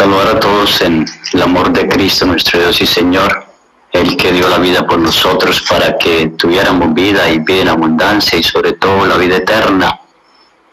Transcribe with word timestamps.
Saludar 0.00 0.28
a 0.28 0.40
todos 0.40 0.80
en 0.80 1.04
el 1.34 1.42
amor 1.42 1.70
de 1.74 1.86
Cristo, 1.86 2.24
nuestro 2.24 2.58
Dios 2.58 2.80
y 2.80 2.86
Señor, 2.86 3.44
el 3.92 4.16
que 4.16 4.32
dio 4.32 4.48
la 4.48 4.56
vida 4.56 4.86
por 4.86 4.98
nosotros 4.98 5.60
para 5.68 5.98
que 5.98 6.28
tuviéramos 6.38 6.94
vida 6.94 7.28
y 7.28 7.40
vida 7.40 7.72
abundancia 7.72 8.38
y 8.38 8.42
sobre 8.42 8.72
todo 8.72 9.04
la 9.04 9.18
vida 9.18 9.36
eterna, 9.36 10.00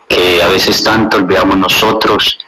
que 0.08 0.42
a 0.42 0.48
veces 0.48 0.82
tanto 0.82 1.18
olvidamos 1.18 1.58
nosotros, 1.58 2.40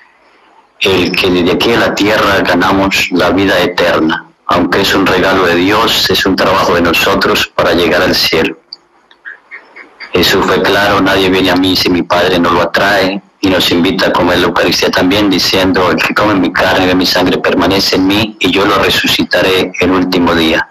el 0.79 1.11
que 1.11 1.29
desde 1.29 1.51
aquí 1.51 1.73
a 1.73 1.79
la 1.79 1.93
tierra 1.93 2.39
ganamos 2.43 3.11
la 3.11 3.31
vida 3.31 3.59
eterna, 3.59 4.27
aunque 4.45 4.79
es 4.79 4.95
un 4.95 5.05
regalo 5.05 5.47
de 5.47 5.55
Dios, 5.55 6.09
es 6.09 6.25
un 6.25 6.37
trabajo 6.37 6.75
de 6.75 6.81
nosotros 6.81 7.51
para 7.53 7.73
llegar 7.73 8.03
al 8.03 8.15
cielo. 8.15 8.55
Jesús 10.13 10.45
fue 10.45 10.61
claro, 10.61 11.01
nadie 11.01 11.29
viene 11.29 11.51
a 11.51 11.57
mí 11.57 11.75
si 11.75 11.89
mi 11.89 12.03
Padre 12.03 12.39
no 12.39 12.51
lo 12.51 12.61
atrae, 12.61 13.21
y 13.41 13.49
nos 13.49 13.71
invita 13.71 14.07
a 14.07 14.13
comer 14.13 14.39
la 14.39 14.47
Eucaristía 14.47 14.91
también 14.91 15.29
diciendo, 15.29 15.91
el 15.91 15.97
que 15.97 16.13
come 16.13 16.35
mi 16.35 16.51
carne 16.51 16.91
y 16.91 16.95
mi 16.95 17.05
sangre 17.05 17.37
permanece 17.37 17.95
en 17.95 18.07
mí 18.07 18.35
y 18.39 18.51
yo 18.51 18.65
lo 18.65 18.77
resucitaré 18.79 19.71
el 19.79 19.91
último 19.91 20.35
día. 20.35 20.67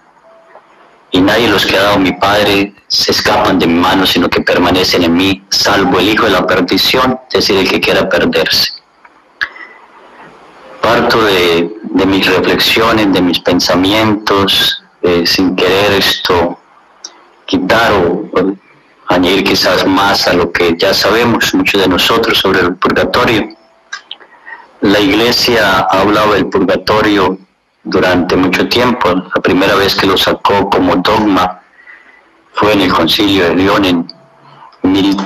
Y 1.11 1.21
nadie 1.21 1.47
los 1.47 1.65
que 1.65 1.75
ha 1.75 1.83
dado 1.83 1.99
mi 1.99 2.11
Padre 2.11 2.73
se 2.87 3.11
escapan 3.11 3.57
de 3.57 3.65
mi 3.65 3.79
mano, 3.79 4.05
sino 4.05 4.29
que 4.29 4.41
permanecen 4.41 5.03
en 5.03 5.15
mí, 5.15 5.43
salvo 5.49 5.99
el 5.99 6.09
Hijo 6.09 6.25
de 6.25 6.31
la 6.31 6.45
perdición, 6.45 7.19
es 7.29 7.33
decir, 7.33 7.57
el 7.57 7.67
que 7.67 7.79
quiera 7.79 8.07
perderse. 8.07 8.73
Parto 10.81 11.23
de, 11.23 11.71
mis 12.05 12.25
reflexiones, 12.27 13.11
de 13.11 13.21
mis 13.21 13.39
pensamientos, 13.39 14.83
eh, 15.01 15.23
sin 15.25 15.55
querer 15.55 15.93
esto 15.93 16.59
quitar 17.49 17.91
o 17.93 18.29
añadir 19.09 19.43
quizás 19.43 19.85
más 19.87 20.27
a 20.27 20.33
lo 20.33 20.51
que 20.51 20.75
ya 20.77 20.93
sabemos 20.93 21.53
muchos 21.55 21.81
de 21.81 21.87
nosotros 21.87 22.37
sobre 22.37 22.61
el 22.61 22.75
purgatorio. 22.75 23.49
La 24.81 24.99
iglesia 24.99 25.79
ha 25.79 26.01
hablado 26.01 26.33
del 26.33 26.45
purgatorio 26.45 27.37
durante 27.83 28.35
mucho 28.35 28.69
tiempo. 28.69 29.09
La 29.09 29.41
primera 29.41 29.75
vez 29.75 29.95
que 29.95 30.05
lo 30.05 30.15
sacó 30.15 30.69
como 30.69 30.95
dogma 30.97 31.59
fue 32.53 32.73
en 32.73 32.81
el 32.81 32.93
concilio 32.93 33.49
de 33.49 33.55
León 33.55 33.85
en 33.85 34.07
mil 34.83 35.17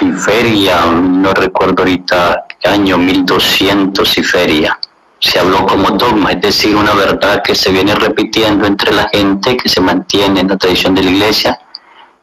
y 0.00 0.12
feria, 0.12 0.86
no 0.86 1.34
recuerdo 1.34 1.82
ahorita 1.82 2.46
año, 2.64 2.98
1200 2.98 4.18
y 4.18 4.22
feria. 4.22 4.78
Se 5.18 5.38
habló 5.40 5.66
como 5.66 5.90
dogma, 5.90 6.32
es 6.32 6.40
decir, 6.40 6.74
una 6.76 6.94
verdad 6.94 7.42
que 7.42 7.54
se 7.54 7.70
viene 7.70 7.94
repitiendo 7.94 8.66
entre 8.66 8.92
la 8.92 9.08
gente, 9.08 9.56
que 9.56 9.68
se 9.68 9.80
mantiene 9.80 10.40
en 10.40 10.48
la 10.48 10.56
tradición 10.56 10.94
de 10.94 11.02
la 11.02 11.10
iglesia 11.10 11.58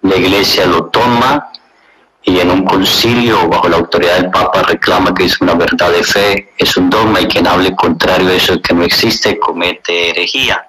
la 0.02 0.16
iglesia 0.16 0.66
lo 0.66 0.86
toma 0.86 1.50
y 2.24 2.40
en 2.40 2.52
un 2.52 2.66
concilio 2.66 3.48
bajo 3.48 3.70
la 3.70 3.78
autoridad 3.78 4.16
del 4.16 4.30
Papa 4.30 4.64
reclama 4.64 5.14
que 5.14 5.26
es 5.26 5.40
una 5.42 5.56
verdad 5.56 5.92
de 5.92 6.04
fe, 6.04 6.54
es 6.58 6.78
un 6.78 6.90
dogma 6.90 7.22
y 7.22 7.28
quien 7.28 7.48
hable 7.48 7.76
contrario 7.76 8.30
a 8.30 8.34
eso 8.34 8.62
que 8.62 8.74
no 8.74 8.84
existe 8.84 9.40
comete 9.40 10.10
herejía. 10.10 10.66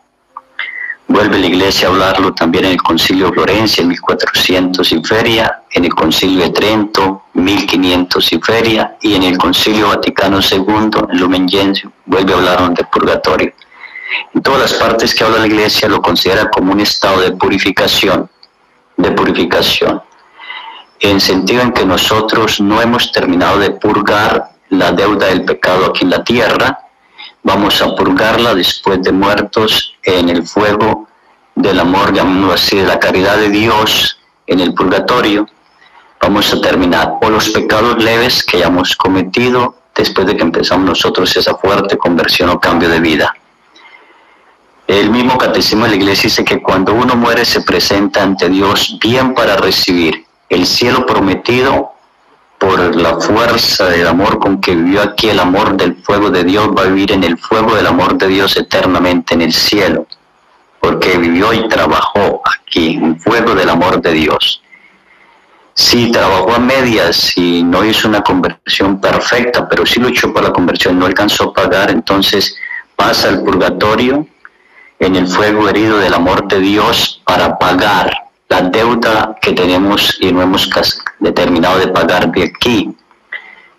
Vuelve 1.09 1.39
la 1.39 1.47
iglesia 1.47 1.89
a 1.89 1.91
hablarlo 1.91 2.33
también 2.33 2.67
en 2.67 2.73
el 2.73 2.83
concilio 2.83 3.27
de 3.27 3.33
Florencia 3.33 3.83
en 3.83 3.89
1400 3.89 4.93
y 4.93 5.03
feria, 5.03 5.63
en 5.73 5.85
el 5.85 5.93
concilio 5.93 6.45
de 6.45 6.51
Trento 6.51 7.25
1500 7.35 8.33
y 8.33 8.41
feria 8.41 8.97
y 9.01 9.15
en 9.15 9.25
el 9.25 9.37
concilio 9.37 9.89
Vaticano 9.89 10.39
II 10.41 10.91
en 11.11 11.19
Lumen 11.19 11.49
Gentium 11.49 11.93
vuelve 12.07 12.33
a 12.33 12.37
hablar 12.37 12.75
del 12.75 12.87
purgatorio. 12.87 13.53
En 14.35 14.43
todas 14.43 14.61
las 14.61 14.75
partes 14.75 15.15
que 15.15 15.25
habla 15.25 15.39
la 15.39 15.47
iglesia 15.47 15.89
lo 15.89 16.01
considera 16.01 16.49
como 16.49 16.73
un 16.73 16.81
estado 16.81 17.21
de 17.21 17.33
purificación 17.33 18.31
de 19.03 19.13
purificación, 19.13 20.03
en 21.01 21.21
sentido 21.21 21.63
en 21.63 21.73
que 21.73 21.85
nosotros 21.85 22.61
no 22.61 22.81
hemos 22.81 23.13
terminado 23.13 23.59
de 23.59 23.71
purgar 23.71 24.51
la 24.69 24.93
deuda 24.93 25.27
del 25.27 25.45
pecado 25.45 25.87
aquí 25.87 26.05
en 26.05 26.11
la 26.11 26.23
tierra, 26.23 26.79
vamos 27.43 27.81
a 27.81 27.95
purgarla 27.95 28.55
después 28.55 29.03
de 29.03 29.13
muertos 29.13 29.97
en 30.03 30.29
el 30.29 30.47
fuego 30.47 31.09
del 31.55 31.81
amor, 31.81 32.13
llamémoslo 32.13 32.55
así, 32.55 32.77
de 32.77 32.87
la 32.87 32.99
caridad 32.99 33.37
de 33.37 33.51
Dios 33.51 34.19
en 34.47 34.61
el 34.61 34.75
purgatorio, 34.75 35.47
vamos 36.21 36.53
a 36.53 36.61
terminar 36.61 37.15
o 37.21 37.31
los 37.31 37.49
pecados 37.51 38.03
leves 38.03 38.45
que 38.45 38.59
hayamos 38.59 38.95
cometido 38.97 39.75
después 39.95 40.27
de 40.27 40.37
que 40.37 40.43
empezamos 40.43 40.87
nosotros 40.87 41.35
esa 41.37 41.55
fuerte 41.57 41.97
conversión 41.97 42.51
o 42.51 42.61
cambio 42.61 42.89
de 42.89 43.01
vida. 43.01 43.35
El 44.91 45.09
mismo 45.09 45.39
catecismo 45.39 45.85
de 45.85 45.91
la 45.91 45.97
iglesia 45.99 46.25
dice 46.25 46.45
que 46.45 46.61
cuando 46.61 46.93
uno 46.93 47.15
muere 47.15 47.45
se 47.45 47.61
presenta 47.61 48.25
ante 48.25 48.49
Dios 48.49 48.99
bien 49.01 49.35
para 49.35 49.55
recibir 49.55 50.27
el 50.49 50.67
cielo 50.67 51.07
prometido 51.07 51.93
por 52.59 52.97
la 52.97 53.21
fuerza 53.21 53.87
del 53.87 54.09
amor 54.09 54.41
con 54.41 54.61
que 54.61 54.75
vivió 54.75 55.01
aquí, 55.03 55.29
el 55.29 55.39
amor 55.39 55.77
del 55.77 55.95
fuego 56.03 56.29
de 56.31 56.43
Dios 56.43 56.71
va 56.77 56.83
a 56.83 56.87
vivir 56.87 57.13
en 57.13 57.23
el 57.23 57.39
fuego 57.39 57.77
del 57.77 57.87
amor 57.87 58.19
de 58.19 58.27
Dios 58.27 58.57
eternamente 58.57 59.35
en 59.35 59.43
el 59.43 59.53
cielo, 59.53 60.09
porque 60.81 61.17
vivió 61.19 61.53
y 61.53 61.69
trabajó 61.69 62.43
aquí, 62.45 62.95
en 62.95 63.21
fuego 63.21 63.55
del 63.55 63.69
amor 63.69 64.03
de 64.03 64.11
Dios. 64.11 64.61
Si 65.73 66.11
trabajó 66.11 66.53
a 66.53 66.59
medias 66.59 67.37
y 67.37 67.63
no 67.63 67.85
hizo 67.85 68.09
una 68.09 68.23
conversión 68.23 69.01
perfecta, 69.01 69.69
pero 69.69 69.87
sí 69.87 70.01
luchó 70.01 70.33
por 70.33 70.43
la 70.43 70.53
conversión, 70.53 70.99
no 70.99 71.07
alcanzó 71.07 71.51
a 71.51 71.55
pagar, 71.55 71.93
entonces 71.93 72.57
pasa 72.97 73.29
al 73.29 73.45
purgatorio 73.45 74.27
en 75.01 75.17
el 75.17 75.27
fuego 75.27 75.69
herido 75.69 75.99
del 75.99 76.15
amor 76.15 76.47
de 76.47 76.61
Dios 76.61 77.23
para 77.25 77.59
pagar 77.59 78.13
la 78.51 78.61
deuda 78.61 79.35
que 79.41 79.53
tenemos 79.53 80.19
y 80.21 80.31
no 80.31 80.43
hemos 80.43 80.71
determinado 81.19 81.79
de 81.79 81.89
pagar 81.89 82.31
de 82.31 82.45
aquí. 82.45 82.95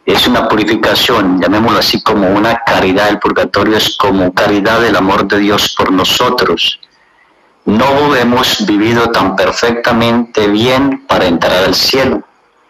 Es 0.03 0.27
una 0.27 0.47
purificación, 0.47 1.39
llamémoslo 1.39 1.77
así 1.77 2.01
como 2.01 2.27
una 2.27 2.55
caridad. 2.65 3.09
El 3.09 3.19
purgatorio 3.19 3.77
es 3.77 3.95
como 3.97 4.33
caridad 4.33 4.81
del 4.81 4.95
amor 4.95 5.27
de 5.27 5.37
Dios 5.37 5.75
por 5.77 5.91
nosotros. 5.91 6.79
No 7.65 8.15
hemos 8.15 8.65
vivido 8.65 9.11
tan 9.11 9.35
perfectamente 9.35 10.47
bien 10.47 11.05
para 11.05 11.25
entrar 11.25 11.65
al 11.65 11.75
cielo, 11.75 12.23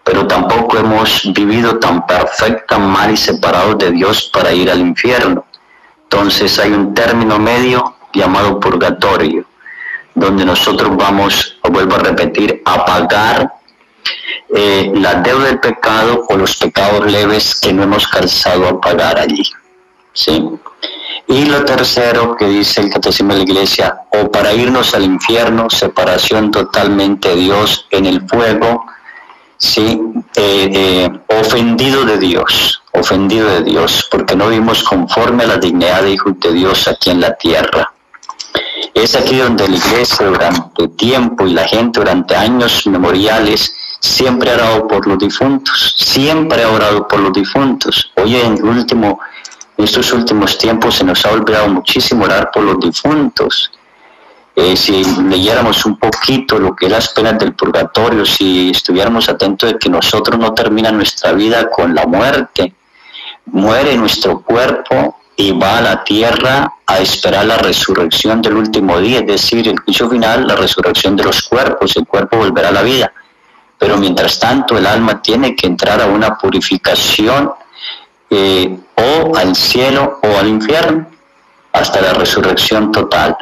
pero 0.03 0.27
tampoco 0.27 0.77
hemos 0.77 1.31
vivido 1.33 1.79
tan 1.79 2.05
perfecta 2.05 2.77
mal 2.77 3.11
y 3.11 3.17
separados 3.17 3.77
de 3.77 3.91
Dios 3.91 4.29
para 4.33 4.51
ir 4.51 4.69
al 4.69 4.81
infierno. 4.81 5.45
Entonces 6.03 6.59
hay 6.59 6.73
un 6.73 6.93
término 6.93 7.39
medio 7.39 7.95
llamado 8.13 8.59
purgatorio, 8.59 9.45
donde 10.13 10.45
nosotros 10.45 10.95
vamos, 10.95 11.57
vuelvo 11.63 11.95
a 11.95 11.99
repetir, 11.99 12.61
a 12.65 12.85
pagar 12.85 13.53
eh, 14.53 14.91
la 14.95 15.15
deuda 15.15 15.45
del 15.45 15.59
pecado 15.59 16.25
o 16.27 16.35
los 16.35 16.57
pecados 16.57 17.09
leves 17.09 17.59
que 17.59 17.71
no 17.71 17.83
hemos 17.83 18.07
calzado 18.07 18.67
a 18.67 18.81
pagar 18.81 19.19
allí. 19.19 19.43
¿sí? 20.13 20.43
Y 21.27 21.45
lo 21.45 21.63
tercero 21.63 22.35
que 22.35 22.45
dice 22.45 22.81
el 22.81 22.89
Catecismo 22.89 23.31
de 23.33 23.39
la 23.39 23.43
Iglesia, 23.43 24.01
o 24.09 24.29
para 24.29 24.53
irnos 24.53 24.93
al 24.93 25.05
infierno, 25.05 25.69
separación 25.69 26.51
totalmente 26.51 27.29
de 27.29 27.35
Dios 27.35 27.87
en 27.91 28.05
el 28.05 28.27
fuego, 28.27 28.85
¿sí? 29.57 30.01
Eh, 30.35 30.69
eh, 30.73 31.09
ofendido 31.39 32.03
de 32.03 32.17
Dios, 32.17 32.81
ofendido 32.91 33.47
de 33.47 33.63
Dios, 33.63 34.07
porque 34.11 34.35
no 34.35 34.49
vimos 34.49 34.83
conforme 34.83 35.43
a 35.43 35.47
la 35.47 35.57
dignidad 35.57 36.03
de 36.03 36.11
hijos 36.11 36.33
de 36.39 36.51
Dios 36.51 36.87
aquí 36.87 37.11
en 37.11 37.21
la 37.21 37.35
tierra. 37.35 37.93
Es 38.93 39.15
aquí 39.15 39.37
donde 39.37 39.67
la 39.67 39.77
iglesia 39.77 40.27
durante 40.27 40.87
tiempo 40.89 41.47
y 41.47 41.53
la 41.53 41.67
gente 41.67 41.99
durante 41.99 42.35
años 42.35 42.85
memoriales 42.87 43.73
siempre 43.99 44.51
ha 44.51 44.55
orado 44.55 44.87
por 44.87 45.07
los 45.07 45.17
difuntos, 45.17 45.95
siempre 45.97 46.63
ha 46.63 46.69
orado 46.69 47.07
por 47.07 47.19
los 47.19 47.31
difuntos. 47.31 48.11
Hoy 48.15 48.35
en, 48.35 48.63
último, 48.63 49.19
en 49.77 49.85
estos 49.85 50.11
últimos 50.11 50.57
tiempos 50.57 50.95
se 50.95 51.03
nos 51.03 51.25
ha 51.25 51.31
olvidado 51.31 51.69
muchísimo 51.69 52.25
orar 52.25 52.51
por 52.51 52.63
los 52.63 52.79
difuntos. 52.79 53.71
Eh, 54.55 54.75
si 54.75 55.03
leyéramos 55.23 55.85
un 55.85 55.97
poquito 55.97 56.59
lo 56.59 56.75
que 56.75 56.87
es 56.87 56.91
las 56.91 57.09
penas 57.09 57.39
del 57.39 57.53
purgatorio, 57.53 58.25
si 58.25 58.71
estuviéramos 58.71 59.29
atentos 59.29 59.71
de 59.71 59.79
que 59.79 59.89
nosotros 59.89 60.37
no 60.37 60.53
termina 60.53 60.91
nuestra 60.91 61.31
vida 61.31 61.69
con 61.69 61.95
la 61.95 62.05
muerte, 62.05 62.73
muere 63.45 63.95
nuestro 63.95 64.41
cuerpo 64.41 65.20
y 65.35 65.51
va 65.51 65.77
a 65.77 65.81
la 65.81 66.03
tierra 66.03 66.73
a 66.85 66.99
esperar 66.99 67.45
la 67.45 67.57
resurrección 67.57 68.41
del 68.41 68.57
último 68.57 68.99
día, 68.99 69.19
es 69.19 69.27
decir, 69.27 69.67
el 69.67 69.79
juicio 69.79 70.09
final, 70.09 70.47
la 70.47 70.55
resurrección 70.55 71.15
de 71.15 71.23
los 71.23 71.43
cuerpos, 71.43 71.95
el 71.95 72.05
cuerpo 72.05 72.37
volverá 72.37 72.69
a 72.69 72.73
la 72.73 72.83
vida. 72.83 73.11
Pero 73.77 73.97
mientras 73.97 74.39
tanto 74.39 74.77
el 74.77 74.85
alma 74.85 75.21
tiene 75.21 75.55
que 75.55 75.67
entrar 75.67 76.01
a 76.01 76.05
una 76.05 76.37
purificación 76.37 77.51
eh, 78.29 78.77
o 78.95 79.35
al 79.35 79.55
cielo 79.55 80.19
o 80.21 80.37
al 80.37 80.47
infierno 80.47 81.07
hasta 81.73 82.01
la 82.01 82.13
resurrección 82.13 82.91
total. 82.91 83.35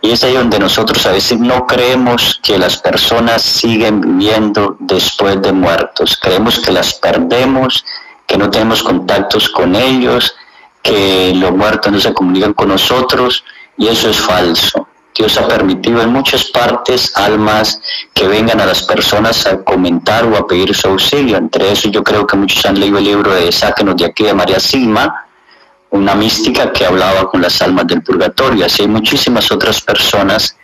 Y 0.00 0.10
es 0.12 0.22
ahí 0.22 0.34
donde 0.34 0.58
nosotros 0.58 1.04
a 1.06 1.12
veces 1.12 1.40
no 1.40 1.66
creemos 1.66 2.38
que 2.42 2.58
las 2.58 2.76
personas 2.76 3.42
siguen 3.42 4.00
viviendo 4.00 4.76
después 4.78 5.40
de 5.42 5.52
muertos. 5.52 6.16
Creemos 6.20 6.60
que 6.60 6.70
las 6.70 6.94
perdemos, 6.94 7.84
que 8.26 8.38
no 8.38 8.50
tenemos 8.50 8.82
contactos 8.82 9.48
con 9.48 9.74
ellos, 9.74 10.36
que 10.82 11.32
los 11.34 11.52
muertos 11.52 11.92
no 11.92 12.00
se 12.00 12.14
comunican 12.14 12.54
con 12.54 12.68
nosotros 12.68 13.44
y 13.76 13.88
eso 13.88 14.10
es 14.10 14.18
falso. 14.18 14.88
Dios 15.14 15.36
ha 15.36 15.48
permitido 15.48 16.00
en 16.00 16.12
muchas 16.12 16.44
partes 16.44 17.16
almas 17.16 17.80
que 18.14 18.28
vengan 18.28 18.60
a 18.60 18.66
las 18.66 18.82
personas 18.84 19.46
a 19.46 19.64
comentar 19.64 20.24
o 20.24 20.36
a 20.36 20.46
pedir 20.46 20.74
su 20.74 20.88
auxilio. 20.88 21.36
Entre 21.36 21.72
eso 21.72 21.88
yo 21.88 22.04
creo 22.04 22.24
que 22.24 22.36
muchos 22.36 22.64
han 22.66 22.78
leído 22.78 22.98
el 22.98 23.04
libro 23.04 23.34
de 23.34 23.50
Sáquenos 23.50 23.96
de 23.96 24.04
aquí 24.04 24.22
de 24.22 24.34
María 24.34 24.60
Silma, 24.60 25.26
una 25.90 26.14
mística 26.14 26.72
que 26.72 26.86
hablaba 26.86 27.28
con 27.28 27.42
las 27.42 27.60
almas 27.62 27.88
del 27.88 28.02
purgatorio. 28.02 28.64
Así 28.64 28.82
hay 28.82 28.88
muchísimas 28.88 29.50
otras 29.50 29.80
personas 29.80 30.56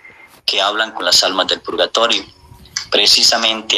que 0.44 0.60
hablan 0.60 0.92
con 0.92 1.04
las 1.04 1.24
almas 1.24 1.48
del 1.48 1.60
purgatorio. 1.60 2.22
Precisamente 2.90 3.72